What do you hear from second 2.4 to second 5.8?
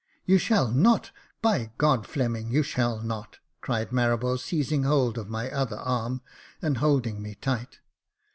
you shall not!" cried Marables, seizing hold of my other